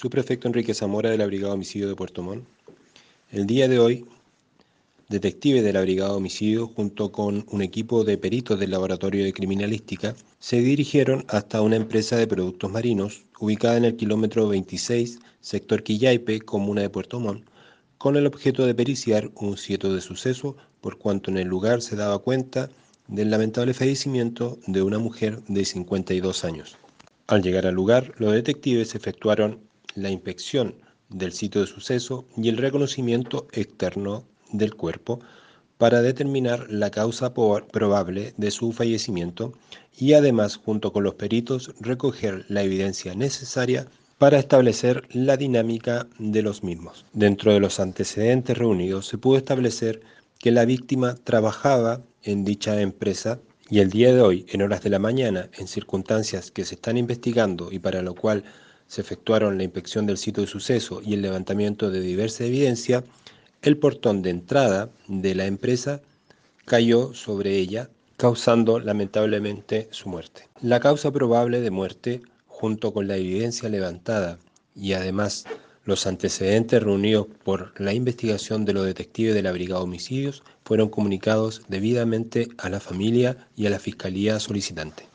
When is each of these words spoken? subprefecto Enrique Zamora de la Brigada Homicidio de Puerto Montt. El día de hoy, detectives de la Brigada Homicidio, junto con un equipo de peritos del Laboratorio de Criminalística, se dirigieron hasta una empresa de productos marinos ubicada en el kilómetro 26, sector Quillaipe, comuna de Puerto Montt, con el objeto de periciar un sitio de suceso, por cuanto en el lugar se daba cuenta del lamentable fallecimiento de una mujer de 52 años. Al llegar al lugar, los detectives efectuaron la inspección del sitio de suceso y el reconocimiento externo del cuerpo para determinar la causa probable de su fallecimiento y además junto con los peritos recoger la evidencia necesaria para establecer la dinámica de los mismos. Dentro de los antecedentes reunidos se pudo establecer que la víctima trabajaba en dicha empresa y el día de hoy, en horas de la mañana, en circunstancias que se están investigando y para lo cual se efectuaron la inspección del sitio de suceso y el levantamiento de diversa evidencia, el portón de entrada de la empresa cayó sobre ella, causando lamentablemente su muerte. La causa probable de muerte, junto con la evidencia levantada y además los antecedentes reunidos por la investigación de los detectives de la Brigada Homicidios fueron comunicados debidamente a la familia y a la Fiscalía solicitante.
subprefecto 0.00 0.48
Enrique 0.48 0.72
Zamora 0.72 1.10
de 1.10 1.18
la 1.18 1.26
Brigada 1.26 1.52
Homicidio 1.52 1.86
de 1.86 1.94
Puerto 1.94 2.22
Montt. 2.22 2.48
El 3.30 3.46
día 3.46 3.68
de 3.68 3.78
hoy, 3.78 4.06
detectives 5.10 5.62
de 5.62 5.74
la 5.74 5.82
Brigada 5.82 6.14
Homicidio, 6.14 6.68
junto 6.68 7.12
con 7.12 7.44
un 7.50 7.60
equipo 7.60 8.02
de 8.02 8.16
peritos 8.16 8.58
del 8.58 8.70
Laboratorio 8.70 9.22
de 9.22 9.34
Criminalística, 9.34 10.14
se 10.38 10.62
dirigieron 10.62 11.26
hasta 11.28 11.60
una 11.60 11.76
empresa 11.76 12.16
de 12.16 12.26
productos 12.26 12.70
marinos 12.70 13.26
ubicada 13.40 13.76
en 13.76 13.84
el 13.84 13.96
kilómetro 13.96 14.48
26, 14.48 15.18
sector 15.42 15.82
Quillaipe, 15.82 16.40
comuna 16.40 16.80
de 16.80 16.88
Puerto 16.88 17.20
Montt, 17.20 17.44
con 17.98 18.16
el 18.16 18.26
objeto 18.26 18.64
de 18.64 18.74
periciar 18.74 19.30
un 19.34 19.58
sitio 19.58 19.92
de 19.92 20.00
suceso, 20.00 20.56
por 20.80 20.96
cuanto 20.96 21.30
en 21.30 21.36
el 21.36 21.48
lugar 21.48 21.82
se 21.82 21.94
daba 21.94 22.20
cuenta 22.20 22.70
del 23.06 23.30
lamentable 23.30 23.74
fallecimiento 23.74 24.58
de 24.66 24.80
una 24.80 24.98
mujer 24.98 25.42
de 25.46 25.62
52 25.62 26.46
años. 26.46 26.78
Al 27.26 27.42
llegar 27.42 27.66
al 27.66 27.74
lugar, 27.74 28.14
los 28.16 28.32
detectives 28.32 28.94
efectuaron 28.94 29.68
la 29.94 30.10
inspección 30.10 30.76
del 31.08 31.32
sitio 31.32 31.60
de 31.60 31.66
suceso 31.66 32.26
y 32.36 32.48
el 32.48 32.56
reconocimiento 32.56 33.48
externo 33.52 34.24
del 34.52 34.74
cuerpo 34.74 35.20
para 35.78 36.02
determinar 36.02 36.66
la 36.68 36.90
causa 36.90 37.32
probable 37.32 38.34
de 38.36 38.50
su 38.50 38.72
fallecimiento 38.72 39.54
y 39.98 40.12
además 40.12 40.56
junto 40.56 40.92
con 40.92 41.04
los 41.04 41.14
peritos 41.14 41.72
recoger 41.80 42.44
la 42.48 42.62
evidencia 42.62 43.14
necesaria 43.14 43.86
para 44.18 44.38
establecer 44.38 45.08
la 45.14 45.38
dinámica 45.38 46.06
de 46.18 46.42
los 46.42 46.62
mismos. 46.62 47.06
Dentro 47.14 47.54
de 47.54 47.60
los 47.60 47.80
antecedentes 47.80 48.58
reunidos 48.58 49.06
se 49.06 49.16
pudo 49.16 49.38
establecer 49.38 50.02
que 50.38 50.50
la 50.50 50.66
víctima 50.66 51.14
trabajaba 51.14 52.02
en 52.22 52.44
dicha 52.44 52.78
empresa 52.80 53.40
y 53.70 53.78
el 53.78 53.88
día 53.88 54.12
de 54.12 54.20
hoy, 54.20 54.46
en 54.50 54.62
horas 54.62 54.82
de 54.82 54.90
la 54.90 54.98
mañana, 54.98 55.48
en 55.56 55.68
circunstancias 55.68 56.50
que 56.50 56.64
se 56.64 56.74
están 56.74 56.98
investigando 56.98 57.72
y 57.72 57.78
para 57.78 58.02
lo 58.02 58.14
cual 58.14 58.44
se 58.90 59.02
efectuaron 59.02 59.56
la 59.56 59.62
inspección 59.62 60.04
del 60.04 60.18
sitio 60.18 60.42
de 60.42 60.48
suceso 60.48 61.00
y 61.00 61.14
el 61.14 61.22
levantamiento 61.22 61.92
de 61.92 62.00
diversa 62.00 62.44
evidencia, 62.44 63.04
el 63.62 63.76
portón 63.76 64.20
de 64.20 64.30
entrada 64.30 64.90
de 65.06 65.36
la 65.36 65.46
empresa 65.46 66.00
cayó 66.64 67.14
sobre 67.14 67.56
ella, 67.56 67.88
causando 68.16 68.80
lamentablemente 68.80 69.86
su 69.92 70.08
muerte. 70.08 70.48
La 70.60 70.80
causa 70.80 71.12
probable 71.12 71.60
de 71.60 71.70
muerte, 71.70 72.22
junto 72.48 72.92
con 72.92 73.06
la 73.06 73.16
evidencia 73.16 73.68
levantada 73.68 74.40
y 74.74 74.94
además 74.94 75.44
los 75.84 76.08
antecedentes 76.08 76.82
reunidos 76.82 77.28
por 77.44 77.80
la 77.80 77.92
investigación 77.92 78.64
de 78.64 78.72
los 78.72 78.86
detectives 78.86 79.36
de 79.36 79.42
la 79.42 79.52
Brigada 79.52 79.82
Homicidios 79.82 80.42
fueron 80.64 80.88
comunicados 80.88 81.62
debidamente 81.68 82.48
a 82.58 82.68
la 82.68 82.80
familia 82.80 83.46
y 83.54 83.66
a 83.66 83.70
la 83.70 83.78
Fiscalía 83.78 84.40
solicitante. 84.40 85.09